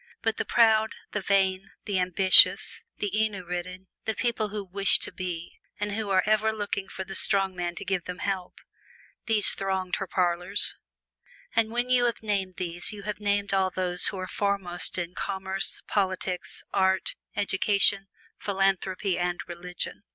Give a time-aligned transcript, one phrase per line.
[0.23, 5.11] But the proud, the vain, the ambitious, the ennui ridden, the people who wish to
[5.11, 8.61] be, and who are ever looking for the strong man to give them help
[9.27, 10.75] these thronged her parlors.
[11.55, 15.13] And when you have named these you have named all those who are foremost in
[15.13, 18.07] commerce, politics, art, education,
[18.39, 20.01] philanthropy and religion.